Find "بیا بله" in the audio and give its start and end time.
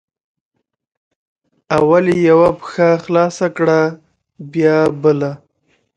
4.51-5.31